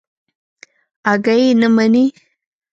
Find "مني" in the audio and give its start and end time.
1.75-2.05